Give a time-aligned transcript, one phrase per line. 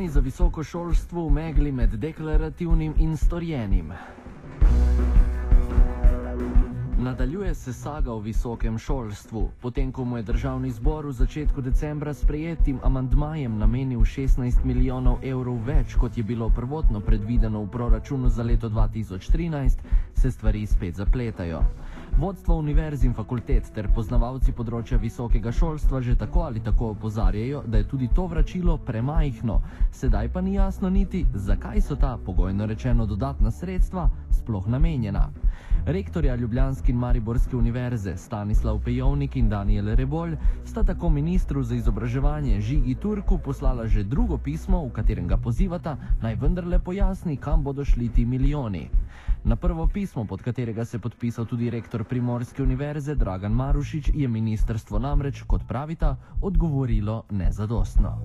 [0.00, 3.92] milijoni za visoko šolstvo v megli med deklarativnim in storjenim.
[6.98, 9.50] Nadaljuje se saga o visokem šolstvu.
[9.60, 15.60] Potem, ko mu je državni zbor v začetku decembra sprejetim amandmajem namenil 16 milijonov evrov
[15.66, 19.78] več, kot je bilo prvotno predvideno v proračunu za leto 2013,
[20.14, 21.60] se stvari spet zapletajo.
[22.20, 27.80] Vodstvo univerz in fakultet ter poznavalci področja visokega šolstva že tako ali tako opozarjajo, da
[27.80, 29.56] je tudi to vračilo premajhno.
[29.90, 35.30] Sedaj pa ni jasno niti, zakaj so ta, pogojno rečeno, dodatna sredstva sploh namenjena.
[35.86, 42.60] Rektorja Ljubljanske in Mariborske univerze Stanislav Pejovnik in Daniel Rebolj sta tako ministru za izobraževanje
[42.60, 47.84] Žigi Turku poslala že drugo pismo, v katerem ga pozivata naj vendarle pojasni, kam bodo
[47.84, 48.99] šli ti milijoni.
[49.44, 54.28] Na prvo pismo, pod katerega se je podpisal tudi rektor Primorske univerze Dragan Marušič, je
[54.28, 58.18] ministrstvo namreč, kot pravita, odgovorilo nezadostno.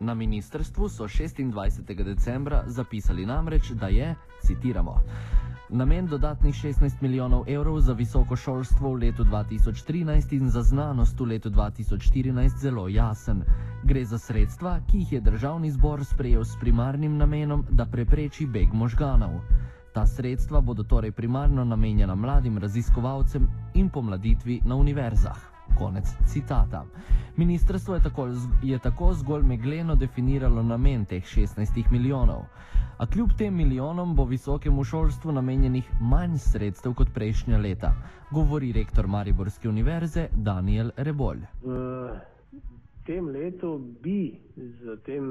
[0.00, 2.04] Na ministrstvu so 26.
[2.04, 5.02] decembra zapisali namreč, da je, citiramo,
[5.72, 11.24] namen dodatnih 16 milijonov evrov za visoko šolstvo v letu 2013 in za znanost v
[11.24, 13.42] letu 2014 zelo jasen.
[13.84, 18.72] Gre za sredstva, ki jih je državni zbor sprejel s primarnim namenom, da prepreči beg
[18.72, 19.40] možganov.
[19.92, 25.38] Ta sredstva bodo torej primarno namenjena mladim raziskovalcem in pomladitvi na univerzah.
[25.78, 26.84] Konec citata.
[27.36, 28.28] Ministrstvo je tako,
[28.62, 32.42] je tako zgolj megleno definiralo namen teh 16 milijonov.
[33.00, 37.94] A kljub tem milijonom bo visokemu šolstvu namenjenih manj sredstev kot prejšnja leta,
[38.30, 41.38] govori rektor Mariborske univerze Daniel Rebolj.
[41.62, 42.10] V
[43.06, 43.70] tem letu
[44.02, 45.30] bi z tem,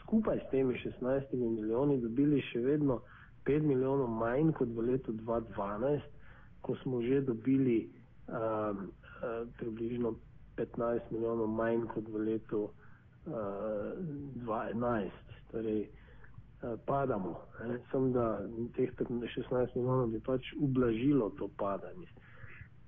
[0.00, 3.02] skupaj s temi 16 milijoni dobili še vedno
[3.44, 6.08] 5 milijonov manj kot v letu 2012,
[6.64, 10.16] ko smo že dobili uh, uh, približno
[10.56, 12.72] 15 milijonov manj kot v letu uh,
[14.48, 15.27] 2011.
[15.50, 17.40] Torej, uh, padamo.
[17.90, 18.40] Sem, da
[18.76, 22.08] teh 16 milijonov bi pač ublažilo to padanje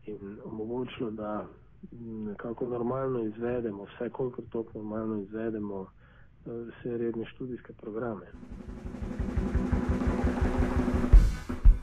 [0.06, 1.46] in omogočilo, da
[2.26, 5.86] nekako normalno izvedemo, vse kolikor toliko normalno izvedemo,
[6.44, 8.26] vse redne študijske programe.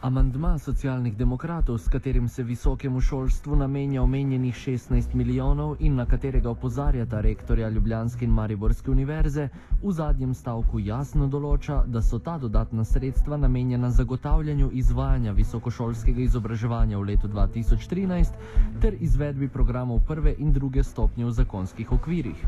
[0.02, 6.50] Amandma socialnih demokratov, s katerim se visokemu šolstvu namenja omenjenih 16 milijonov in na katerega
[6.50, 9.50] opozarjata rektorja Ljubljanske in Mariborske univerze,
[9.84, 16.98] v zadnjem stavku jasno določa, da so ta dodatna sredstva namenjena zagotavljanju izvajanja visokošolskega izobraževanja
[16.98, 18.38] v letu 2013
[18.82, 22.46] ter izvedbi programov prve in druge stopnje v zakonskih okvirih.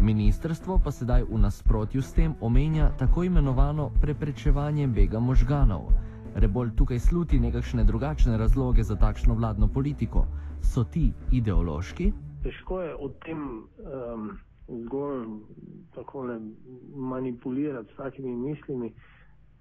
[0.00, 6.09] Ministrstvo pa sedaj v nasprotju s tem omenja tako imenovano preprečevanje bega možganov.
[6.34, 10.26] Rebolj tukaj sluti nekakšne drugačne razloge za takšno vladno politiko.
[10.62, 12.12] So ti ideološki?
[12.42, 14.30] Težko je o tem um,
[14.68, 15.26] zgolj
[15.94, 16.26] tako
[16.96, 18.92] manipulirati s takimi mislimi.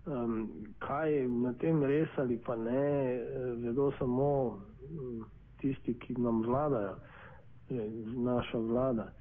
[0.05, 0.49] Um,
[0.79, 3.19] kaj na tem res ali pa ne,
[3.65, 5.25] vedo samo um,
[5.61, 6.95] tisti, ki nam vladajo,
[8.15, 9.11] naša vlada.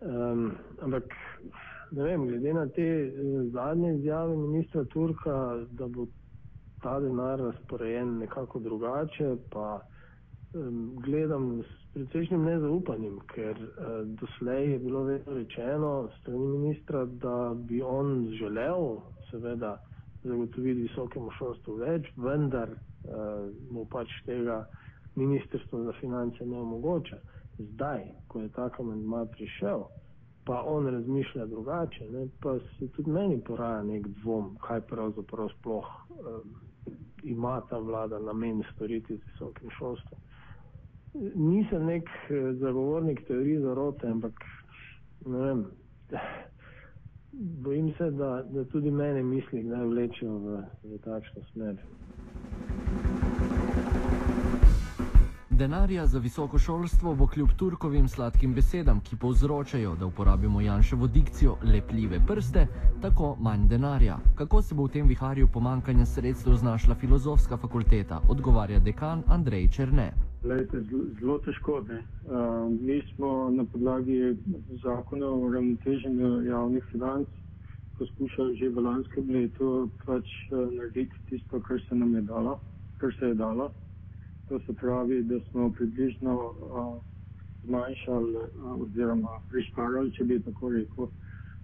[0.00, 0.52] Um,
[0.82, 1.04] ampak
[1.90, 3.12] ne vem, glede na te
[3.52, 6.06] zadnje izjave ministra Turka, da bo
[6.84, 9.80] ta denar razporejen nekako drugače, pa
[10.54, 17.54] um, gledam s precejšnjim nezaupanjem, ker uh, doslej je bilo vedno rečeno strani ministra, da
[17.56, 18.98] bi on želel
[19.30, 19.78] seveda
[20.24, 24.66] zagotoviti visokemu šolstvu več, vendar uh, mu pač tega
[25.16, 27.16] ministrstvo za finance ne omogoča.
[27.58, 29.86] Zdaj, ko je ta amandma prišel,
[30.44, 35.86] pa on razmišlja drugače, ne, pa se tudi meni poraja nek dvom, kaj pravzaprav sploh
[36.10, 36.54] um,
[37.24, 40.20] ima ta vlada namen storiti z visokim šolstvom.
[41.34, 44.32] Nisem nek eh, zagovornik teorije zarote, ampak
[45.26, 45.64] ne vem,
[47.32, 51.76] bojim se, da, da tudi mene misli kdaj vlečejo v, v takšno smer.
[55.58, 61.54] Denarja za visoko šolstvo bo kljub Turkovim sladkim besedam, ki povzročajo, da uporabimo Janševo dikcijo
[61.62, 62.66] lepljive prste,
[63.02, 64.16] tako manj denarja.
[64.34, 70.08] Kako se bo v tem viharju pomankanja sredstev znašla filozofska fakulteta, odgovarja dekan Andrej Črne.
[70.44, 70.82] Lejte,
[71.20, 71.78] zelo težko.
[71.78, 71.86] Uh,
[72.80, 74.36] mi smo na podlagi
[74.82, 77.28] zakona o ravnoteženju javnih financ
[77.98, 82.58] poskušali že v lanskem letu pač, uh, narediti tisto, kar se nam je dalo,
[82.98, 83.70] kar se je dalo.
[84.48, 87.02] To se pravi, da smo približno uh,
[87.64, 91.08] zmanjšali uh, oziroma prišparali, če bi tako rekel,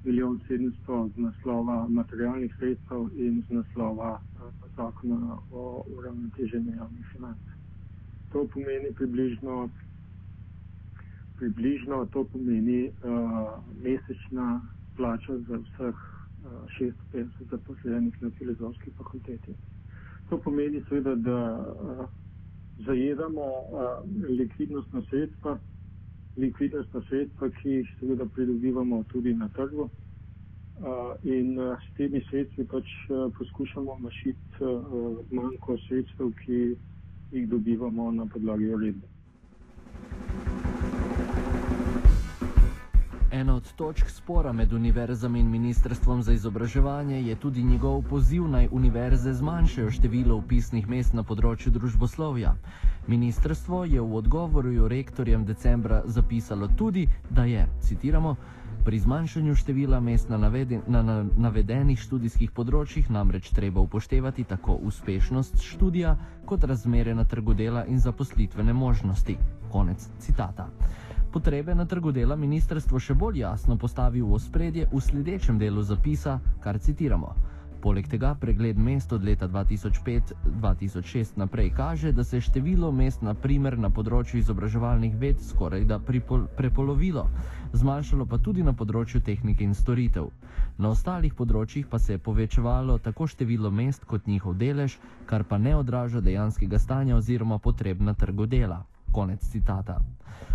[0.05, 7.39] milijon sedemsto z naslova materialnih sredstev in z naslova uh, zakona o uravnoteženju javnih financ.
[8.33, 9.69] To pomeni približno
[11.41, 12.93] približno to pomeni uh,
[13.83, 14.61] mesečna
[14.97, 16.51] plača za vseh uh,
[17.13, 19.55] 650 zaposlenih na filozofski fakulteti.
[20.29, 22.20] To pomeni seveda, da uh,
[22.87, 24.05] zajedamo uh,
[24.39, 25.59] likvidnostna sredstva,
[26.37, 29.89] likvidnostna sredstva, ki jih seveda pridobivamo tudi na trgu.
[30.81, 36.61] Uh, in uh, s temi sredstvi pač uh, poskušamo mašiti uh, manjko sredstev, ki
[37.33, 39.20] jih dobivamo na podlagi uredbe.
[43.41, 48.69] Ena od točk spora med univerzami in ministrstvom za izobraževanje je tudi njegov poziv naj
[48.73, 52.53] univerze zmanjšajo število upisnih mest na področju družboslovja.
[53.09, 58.37] Ministrstvo je v odgovoru rektorjem decembra zapisalo tudi, da je, citiramo,
[58.85, 61.17] pri zmanjšanju števila mest na, navedi, na, na
[61.49, 66.13] navedenih študijskih področjih namreč treba upoštevati tako uspešnost študija
[66.45, 69.39] kot razmere na trgu dela in zaposlitvene možnosti.
[69.73, 70.69] Konec citata.
[71.33, 76.41] Potrebe na trgu dela ministrstvo še bolj jasno postavi v ospredje v sledečem delu zapisa,
[76.59, 77.31] kar citiramo.
[77.81, 83.35] Poleg tega pregled mest od leta 2005-2006 naprej kaže, da se je število mest na
[83.35, 86.01] primer na področju izobraževalnih ved skoraj da
[86.57, 87.29] prepolovilo,
[87.79, 90.33] zmanjšalo pa tudi na področju tehnike in storitev.
[90.83, 94.99] Na ostalih področjih pa se je povečevalo tako število mest kot njihov delež,
[95.31, 98.83] kar pa ne odraža dejanskega stanja oziroma potreb na trgu dela.
[99.15, 100.03] Konec citata.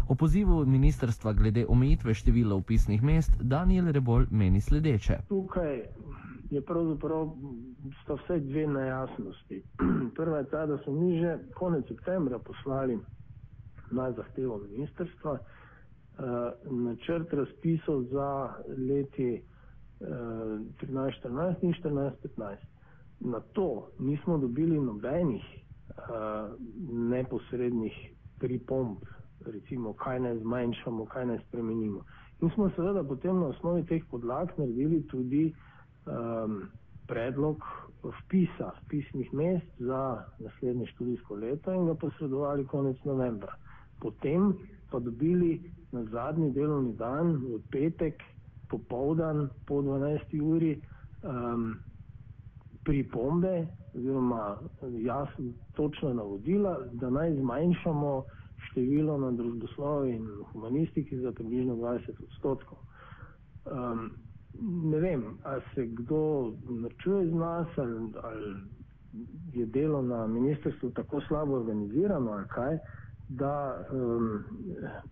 [0.07, 5.17] O pozivu ministrstva glede omejitve števila upisnih mest Daniel Rebol meni sledeče.
[5.29, 5.81] Tukaj
[6.51, 7.31] je pravzaprav
[8.03, 9.63] sta vse dve nejasnosti.
[10.17, 12.99] Prva je ta, da smo mi že konec septembra poslali
[13.91, 15.39] na zahtevo ministrstva uh,
[16.71, 19.41] načrt razpisov za leti
[19.99, 20.07] uh,
[20.81, 22.55] 13-14 in 14-15.
[23.19, 25.43] Na to nismo dobili nobenih
[25.89, 26.53] uh,
[27.09, 27.93] neposrednih
[28.39, 28.97] pripomb,
[29.51, 32.01] recimo, kaj naj zmanjšamo, kaj naj spremenimo.
[32.41, 35.53] In smo seveda potem na osnovi teh podlag naredili tudi
[36.05, 36.61] um,
[37.07, 37.63] predlog
[38.03, 43.55] vpisa vpisnih mest za naslednje študijsko leto in ga posredovali konec novembra.
[43.99, 44.53] Potem
[44.91, 48.23] pa dobili na zadnji delovni dan, v petek,
[48.69, 50.41] popovdan, po 12.
[50.41, 50.81] uri,
[51.23, 51.75] um,
[52.85, 54.57] pripombe oziroma
[55.01, 58.23] jasno, točno navodila, da naj zmanjšamo
[58.57, 62.77] število na družboslovi in humanistiki za približno 20 odstotkov.
[63.65, 64.11] Um,
[64.91, 68.55] ne vem, ali se kdo načuje z nas, ali, ali
[69.53, 72.77] je delo na ministrstvu tako slabo organizirano, ali kaj,
[73.29, 74.43] da um,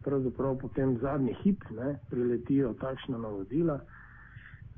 [0.04, 3.80] pravzaprav potem zadnji hip ne, priletijo takšna navodila.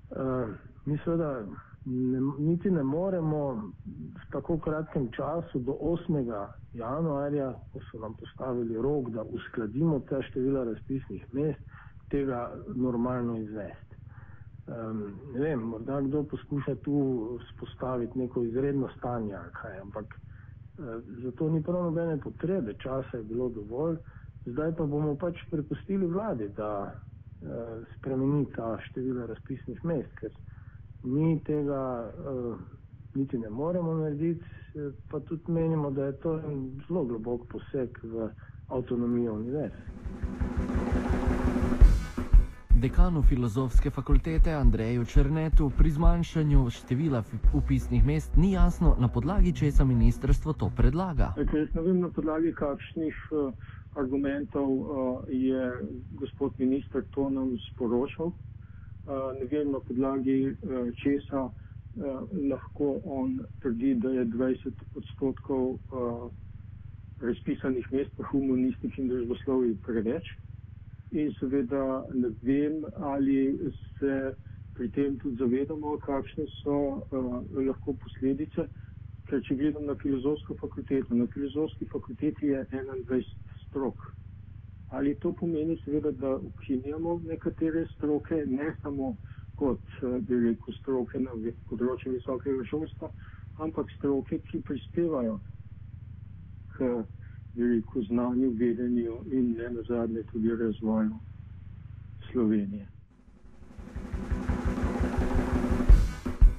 [0.10, 0.50] Uh,
[0.86, 1.46] mi seveda
[1.86, 6.48] ne, niti ne moremo v tako kratkem času do 8.
[6.74, 11.60] januarja, ko so nam postavili rok, da uskladimo ta števila razpisnih mest,
[12.10, 13.96] tega normalno izvesti.
[14.68, 20.86] Um, ne vem, morda kdo poskuša tu spostaviti neko izredno stanje, kaj, ampak uh,
[21.24, 23.98] za to ni prav nobene potrebe, časa je bilo dovolj,
[24.46, 30.34] zdaj pa bomo pač prepustili vladi, da uh, spremeni ta števila razpisnih mest, ker
[31.06, 32.56] mi tega uh,
[33.16, 34.46] niti ne moremo narediti,
[35.10, 38.30] pa tudi menimo, da je to en zelo globok poseg v
[38.68, 39.84] avtonomijo univerze.
[42.82, 49.86] Dekanu filozofske fakultete Andreju Črnetu pri zmanjšanju števila upisnih mest ni jasno, na podlagi česa
[49.86, 51.34] ministrstvo to predlaga.
[51.38, 53.54] Jaz ne vem, na podlagi kakšnih uh,
[53.96, 55.72] argumentov uh, je
[56.20, 58.32] gospod minister to nam sporočal.
[59.08, 61.52] Eh, ne vem na podlagi uh, česa uh,
[62.50, 65.78] lahko on trdi, da je 20 odstotkov
[67.22, 70.32] razpisanih mest po humanistiki in družboslovi preveč.
[71.12, 71.84] In seveda
[72.14, 73.54] ne vem, ali
[74.00, 74.34] se
[74.74, 78.66] pri tem tudi zavedamo, kakšne so uh, lahko posledice.
[79.30, 83.22] Ker če gledam na filozofsko fakulteto, na filozofski fakulteti je 21
[83.68, 84.02] strok
[84.90, 89.16] ali to pomeni seveda, da ukinjamo nekatere stroke, ne samo
[89.56, 89.82] kot
[90.22, 91.32] bi rekel stroke na
[91.70, 93.10] področju visokega šolstva,
[93.58, 95.38] ampak stroke, ki prispevajo
[96.76, 96.90] k
[97.56, 101.16] bi rekel znanju, vedenju in ne nazadnje tudi razvoju
[102.32, 102.95] Slovenije.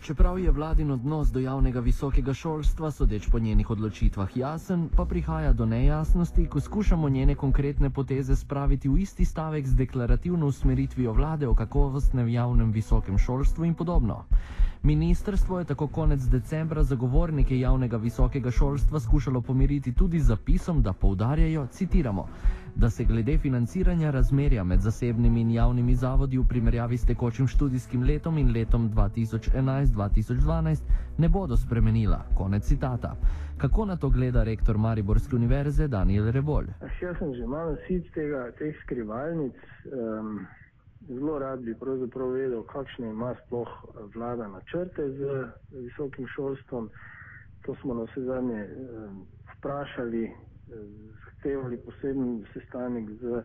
[0.06, 5.52] Čeprav je vladin odnos do javnega visokega šolstva, sodeč po njenih odločitvah, jasen, pa prihaja
[5.52, 11.48] do nejasnosti, ko skušamo njene konkretne poteze spraviti v isti stavek z deklarativno usmeritvijo vlade
[11.48, 14.20] o kakovostnem javnem visokem šolstvu in podobno.
[14.86, 20.92] Ministrstvo je tako konec decembra zagovornike javnega visokega šolstva skušalo pomiriti tudi z zapisom, da
[20.92, 22.26] poudarjajo, citiramo,
[22.76, 28.02] da se glede financiranja razmerja med zasebnimi in javnimi zavodi v primerjavi s tekočim študijskim
[28.02, 30.80] letom in letom 2011-2012
[31.18, 32.24] ne bodo spremenila.
[32.34, 33.16] Konec citata.
[33.58, 36.66] Kako na to gleda rektor Mariborske univerze Daniel Rebolj?
[37.02, 39.54] Jaz sem že malo sit tega, teh skrivalnic.
[39.92, 40.46] Um,
[41.08, 43.68] zelo rad bi pravzaprav vedel, kakšne ima sploh
[44.14, 46.90] vlada načrte z visokim šolstvom.
[47.66, 50.30] To smo na vse zadnje um, vprašali
[51.24, 53.42] zahtevali poseben sestanek z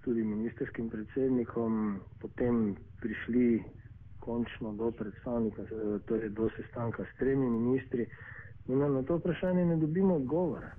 [0.00, 3.62] tudi ministerskim predsednikom, potem prišli
[4.20, 5.62] končno do predstavnika,
[6.06, 8.06] torej do sestanka s tremi ministri
[8.66, 10.70] in na to vprašanje ne dobimo odgovora.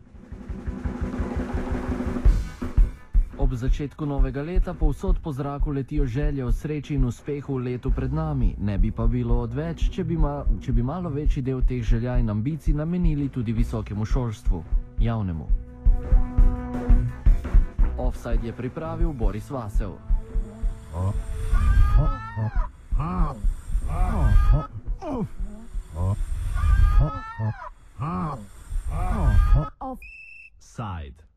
[3.39, 7.91] Ob začetku novega leta povsod po zraku letijo želje o sreči in uspehu v letu
[7.91, 8.55] pred nami.
[8.59, 12.17] Ne bi pa bilo odveč, če bi, ma, če bi malo večji del teh želja
[12.19, 14.63] in ambicij namenili tudi visokemu šolstvu,
[14.99, 15.47] javnemu.
[17.97, 19.91] Offside je pripravil Boris Vasev.
[20.95, 21.13] Oh.
[21.95, 22.09] Oh.
[22.99, 22.99] Oh.
[22.99, 23.35] Oh.
[24.99, 25.23] Oh.
[25.95, 26.15] Oh.
[29.79, 29.79] Oh.
[29.79, 31.28] Offside.